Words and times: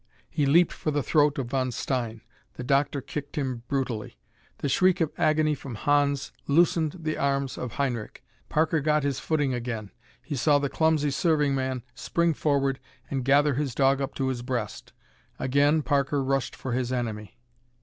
He 0.31 0.47
leaped 0.47 0.73
for 0.73 0.89
the 0.89 1.03
throat 1.03 1.37
of 1.37 1.51
Von 1.51 1.71
Stein. 1.71 2.21
The 2.55 2.63
doctor 2.63 3.01
kicked 3.01 3.35
him 3.37 3.61
brutally. 3.67 4.17
The 4.57 4.67
shriek 4.67 4.99
of 4.99 5.11
agony 5.15 5.53
from 5.53 5.75
Hans 5.75 6.31
loosened 6.47 6.93
the 7.01 7.17
arms 7.17 7.55
of 7.55 7.73
Heinrich. 7.73 8.23
Parker 8.49 8.79
got 8.79 9.03
his 9.03 9.19
footing 9.19 9.53
again. 9.53 9.91
He 10.23 10.35
saw 10.35 10.57
the 10.57 10.69
clumsy 10.69 11.11
serving 11.11 11.53
man 11.53 11.83
spring 11.93 12.33
forward 12.33 12.79
and 13.11 13.23
gather 13.23 13.53
his 13.53 13.75
dog 13.75 14.01
up 14.01 14.15
to 14.15 14.29
his 14.29 14.41
breast. 14.41 14.91
Again 15.37 15.83
Parker 15.83 16.23
rushed 16.23 16.55
for 16.55 16.71
his 16.71 16.91
enemy. 16.91 17.37